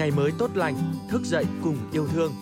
[0.00, 0.76] ngày mới tốt lành,
[1.08, 2.32] thức dậy cùng yêu thương.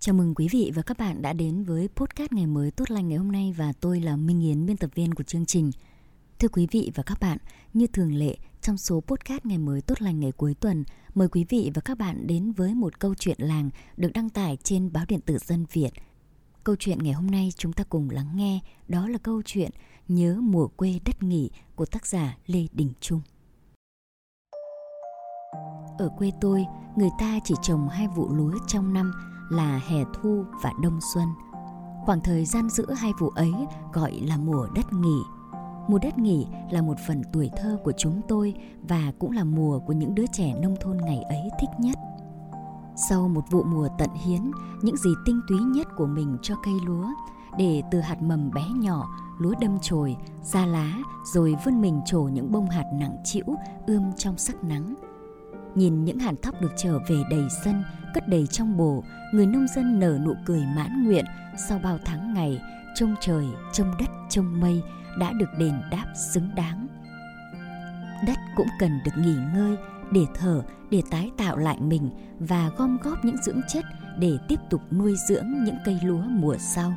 [0.00, 3.08] Chào mừng quý vị và các bạn đã đến với podcast ngày mới tốt lành
[3.08, 5.70] ngày hôm nay và tôi là Minh Yến, biên tập viên của chương trình.
[6.38, 7.38] Thưa quý vị và các bạn,
[7.74, 10.84] như thường lệ, trong số podcast ngày mới tốt lành ngày cuối tuần,
[11.14, 14.56] mời quý vị và các bạn đến với một câu chuyện làng được đăng tải
[14.62, 15.90] trên báo điện tử Dân Việt.
[16.64, 19.70] Câu chuyện ngày hôm nay chúng ta cùng lắng nghe đó là câu chuyện
[20.08, 23.20] Nhớ mùa quê đất nghỉ của tác giả Lê Đình Trung.
[25.98, 26.66] Ở quê tôi,
[26.96, 29.12] người ta chỉ trồng hai vụ lúa trong năm
[29.50, 31.28] là hè thu và đông xuân.
[32.04, 33.52] Khoảng thời gian giữa hai vụ ấy
[33.92, 35.22] gọi là mùa đất nghỉ.
[35.88, 38.54] Mùa đất nghỉ là một phần tuổi thơ của chúng tôi
[38.88, 41.98] và cũng là mùa của những đứa trẻ nông thôn ngày ấy thích nhất.
[42.96, 44.50] Sau một vụ mùa tận hiến,
[44.82, 47.08] những gì tinh túy nhất của mình cho cây lúa,
[47.58, 49.08] để từ hạt mầm bé nhỏ,
[49.38, 53.44] lúa đâm chồi, ra lá, rồi vươn mình trổ những bông hạt nặng trĩu
[53.86, 54.94] ươm trong sắc nắng.
[55.74, 57.84] Nhìn những hàn thóc được trở về đầy sân,
[58.14, 61.24] cất đầy trong bồ, người nông dân nở nụ cười mãn nguyện
[61.68, 62.60] sau bao tháng ngày
[62.94, 64.82] trông trời, trông đất, trông mây
[65.18, 66.86] đã được đền đáp xứng đáng.
[68.26, 69.76] Đất cũng cần được nghỉ ngơi,
[70.12, 73.84] để thở, để tái tạo lại mình và gom góp những dưỡng chất
[74.18, 76.94] để tiếp tục nuôi dưỡng những cây lúa mùa sau.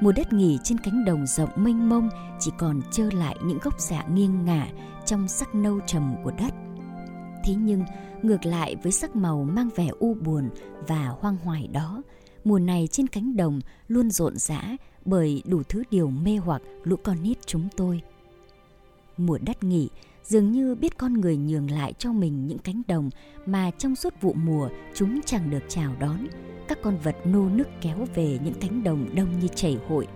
[0.00, 2.08] Mùa đất nghỉ trên cánh đồng rộng mênh mông
[2.40, 4.66] chỉ còn trơ lại những gốc rạ nghiêng ngả
[5.06, 6.54] trong sắc nâu trầm của đất.
[7.48, 7.84] Thế nhưng,
[8.22, 10.48] ngược lại với sắc màu mang vẻ u buồn
[10.88, 12.02] và hoang hoài đó,
[12.44, 16.96] mùa này trên cánh đồng luôn rộn rã bởi đủ thứ điều mê hoặc lũ
[17.04, 18.02] con nít chúng tôi.
[19.16, 19.88] Mùa đất nghỉ
[20.24, 23.10] dường như biết con người nhường lại cho mình những cánh đồng
[23.46, 26.26] mà trong suốt vụ mùa chúng chẳng được chào đón.
[26.68, 30.06] Các con vật nô nức kéo về những cánh đồng đông như chảy hội.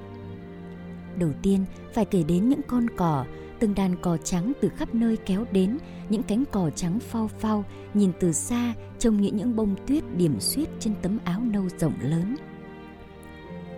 [1.18, 3.24] Đầu tiên phải kể đến những con cò,
[3.62, 7.64] từng đàn cò trắng từ khắp nơi kéo đến, những cánh cò trắng phao phao,
[7.94, 11.94] nhìn từ xa trông như những bông tuyết điểm xuyết trên tấm áo nâu rộng
[12.00, 12.36] lớn.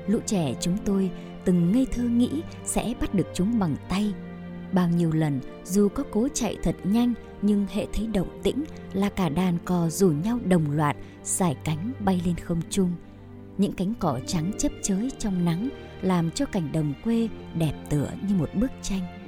[0.06, 1.10] Lũ trẻ chúng tôi
[1.44, 4.14] từng ngây thơ nghĩ sẽ bắt được chúng bằng tay,
[4.72, 9.08] Bao nhiêu lần dù có cố chạy thật nhanh nhưng hệ thấy động tĩnh là
[9.08, 12.92] cả đàn cò rủ nhau đồng loạt giải cánh bay lên không trung.
[13.58, 15.68] Những cánh cỏ trắng chấp chới trong nắng
[16.02, 17.28] làm cho cảnh đồng quê
[17.58, 19.23] đẹp tựa như một bức tranh.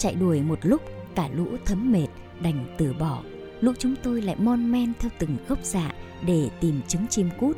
[0.00, 0.82] Chạy đuổi một lúc
[1.14, 2.08] cả lũ thấm mệt
[2.42, 3.22] đành từ bỏ.
[3.60, 5.92] Lũ chúng tôi lại mon men theo từng gốc dạ
[6.26, 7.56] để tìm trứng chim cút.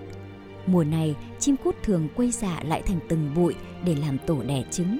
[0.66, 3.54] Mùa này, chim cút thường quây dạ lại thành từng bụi
[3.84, 4.98] để làm tổ đẻ trứng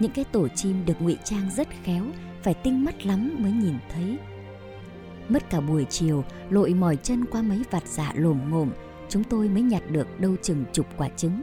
[0.00, 2.04] những cái tổ chim được ngụy trang rất khéo
[2.42, 4.18] phải tinh mắt lắm mới nhìn thấy
[5.28, 8.70] mất cả buổi chiều lội mỏi chân qua mấy vạt dạ lồm ngồm
[9.08, 11.40] chúng tôi mới nhặt được đâu chừng chục quả trứng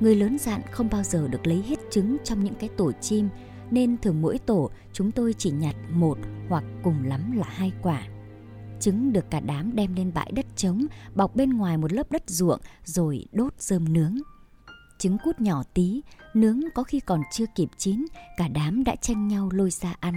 [0.00, 3.28] người lớn dặn không bao giờ được lấy hết trứng trong những cái tổ chim
[3.74, 6.18] nên thường mỗi tổ chúng tôi chỉ nhặt một
[6.48, 8.02] hoặc cùng lắm là hai quả
[8.80, 12.22] trứng được cả đám đem lên bãi đất trống bọc bên ngoài một lớp đất
[12.26, 14.18] ruộng rồi đốt rơm nướng
[14.98, 16.02] trứng cút nhỏ tí,
[16.34, 18.04] nướng có khi còn chưa kịp chín,
[18.36, 20.14] cả đám đã tranh nhau lôi ra ăn.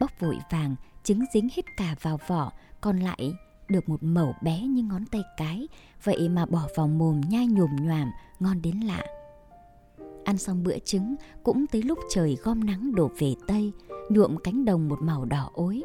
[0.00, 3.32] Bóc vội vàng, trứng dính hết cả vào vỏ, còn lại
[3.68, 5.68] được một mẩu bé như ngón tay cái,
[6.04, 9.02] vậy mà bỏ vào mồm nhai nhồm nhòm, ngon đến lạ.
[10.30, 13.72] Ăn xong bữa trứng, cũng tới lúc trời gom nắng đổ về Tây,
[14.08, 15.82] nhuộm cánh đồng một màu đỏ ối.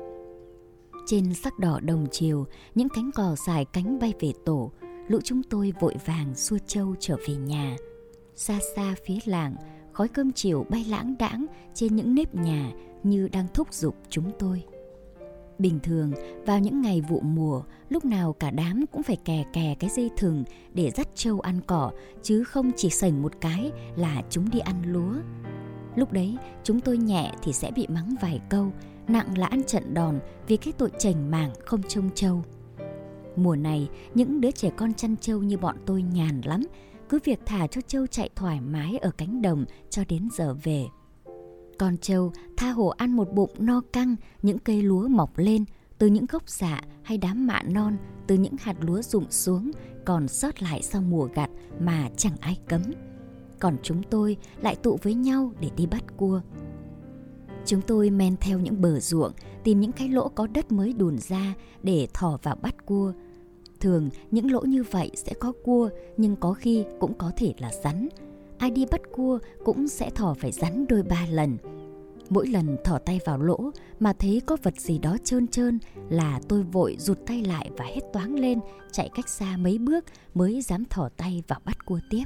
[1.06, 2.45] Trên sắc đỏ đồng chiều,
[2.75, 4.72] những cánh cò dài cánh bay về tổ,
[5.07, 7.75] lũ chúng tôi vội vàng xua trâu trở về nhà
[8.35, 9.55] xa xa phía làng
[9.94, 12.72] khói cơm chiều bay lãng đãng trên những nếp nhà
[13.03, 14.63] như đang thúc giục chúng tôi
[15.59, 16.11] bình thường
[16.45, 20.09] vào những ngày vụ mùa, lúc nào cả đám cũng phải kè kè cái dây
[20.17, 20.43] thừng
[20.73, 21.91] để dắt trâu ăn cỏ,
[22.23, 25.13] chứ không chỉ sành một cái là chúng đi ăn lúa
[25.95, 28.71] lúc đấy, chúng tôi nhẹ thì sẽ bị mắng vài câu,
[29.07, 32.43] nặng là ăn trận đòn vì cái tội chảnh mảng không trông trâu
[33.35, 36.63] mùa này, những đứa trẻ con chăn trâu như bọn tôi nhàn lắm,
[37.09, 40.85] cứ việc thả cho trâu chạy thoải mái ở cánh đồng cho đến giờ về.
[41.78, 45.66] Con trâu tha hồ ăn một bụng no căng những cây lúa mọc lên
[45.97, 47.97] từ những gốc dạ hay đám mạ non
[48.28, 49.72] từ những hạt lúa rụng xuống
[50.05, 51.49] còn sót lại sau mùa gặt
[51.79, 52.82] mà chẳng ai cấm.
[53.59, 56.41] Còn chúng tôi lại tụ với nhau để đi bắt cua.
[57.66, 59.32] Chúng tôi men theo những bờ ruộng,
[59.64, 61.53] tìm những cái lỗ có đất mới đùn ra
[61.84, 63.14] để thò vào bắt cua–
[63.79, 67.72] Thường những lỗ như vậy sẽ có cua nhưng có khi cũng có thể là
[67.84, 68.08] rắn.
[68.58, 71.58] Ai đi bắt cua cũng sẽ thò phải rắn đôi ba lần.
[72.29, 75.79] Mỗi lần thỏ tay vào lỗ mà thấy có vật gì đó trơn trơn
[76.09, 78.59] là tôi vội rụt tay lại và hét toáng lên
[78.91, 82.23] chạy cách xa mấy bước mới dám thỏ tay vào bắt cua tiếp.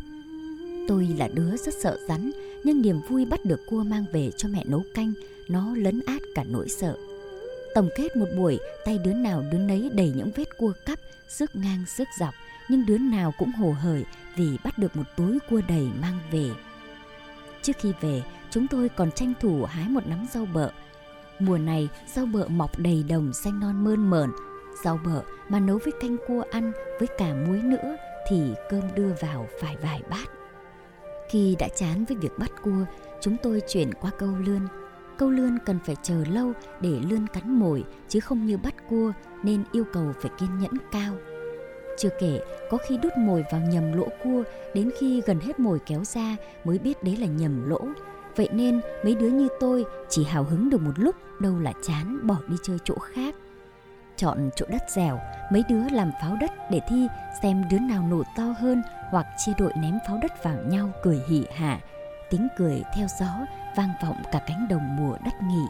[0.87, 2.31] Tôi là đứa rất sợ rắn
[2.63, 5.13] nhưng niềm vui bắt được cua mang về cho mẹ nấu canh
[5.49, 6.97] nó lấn át cả nỗi sợ.
[7.75, 10.99] Tổng kết một buổi, tay đứa nào đứa nấy đầy những vết cua cắp,
[11.29, 12.33] xước ngang xước dọc,
[12.69, 14.03] nhưng đứa nào cũng hồ hởi
[14.35, 16.49] vì bắt được một túi cua đầy mang về.
[17.61, 20.71] Trước khi về, chúng tôi còn tranh thủ hái một nắm rau bợ.
[21.39, 24.31] Mùa này, rau bợ mọc đầy đồng xanh non mơn mởn.
[24.83, 27.95] Rau bợ mà nấu với canh cua ăn với cả muối nữa
[28.29, 30.29] thì cơm đưa vào phải vài bát.
[31.29, 32.85] Khi đã chán với việc bắt cua,
[33.21, 34.61] chúng tôi chuyển qua câu lươn.
[35.17, 39.11] Câu lươn cần phải chờ lâu để lươn cắn mồi chứ không như bắt cua
[39.43, 41.13] nên yêu cầu phải kiên nhẫn cao.
[41.99, 44.43] Chưa kể, có khi đút mồi vào nhầm lỗ cua,
[44.73, 47.79] đến khi gần hết mồi kéo ra mới biết đấy là nhầm lỗ.
[48.35, 52.27] Vậy nên mấy đứa như tôi chỉ hào hứng được một lúc, đâu là chán
[52.27, 53.35] bỏ đi chơi chỗ khác.
[54.15, 55.19] Chọn chỗ đất dẻo,
[55.51, 57.07] mấy đứa làm pháo đất để thi
[57.41, 58.81] xem đứa nào nổ to hơn
[59.11, 61.79] hoặc chia đội ném pháo đất vào nhau cười hỉ hả.
[62.29, 63.45] Tiếng cười theo gió
[63.77, 65.63] vang vọng cả cánh đồng mùa đất nghỉ.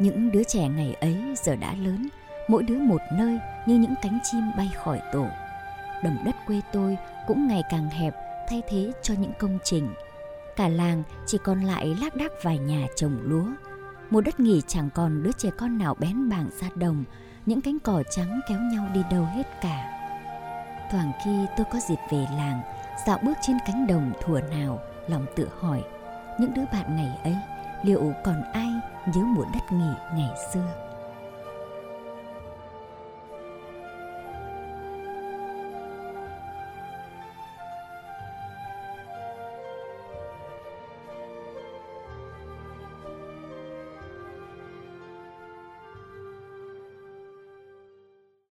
[0.00, 2.08] Những đứa trẻ ngày ấy giờ đã lớn,
[2.48, 5.26] mỗi đứa một nơi như những cánh chim bay khỏi tổ.
[6.04, 8.14] Đồng đất quê tôi cũng ngày càng hẹp
[8.48, 9.94] thay thế cho những công trình.
[10.56, 13.46] Cả làng chỉ còn lại lác đác vài nhà trồng lúa.
[14.10, 17.04] Mùa đất nghỉ chẳng còn đứa trẻ con nào bén bảng ra đồng,
[17.46, 19.88] những cánh cỏ trắng kéo nhau đi đâu hết cả.
[20.90, 22.60] Thoảng khi tôi có dịp về làng,
[23.06, 25.82] dạo bước trên cánh đồng thủa nào, lòng tự hỏi,
[26.40, 27.36] những đứa bạn ngày ấy
[27.82, 28.72] liệu còn ai
[29.06, 30.91] nhớ mùa đất nghỉ ngày xưa?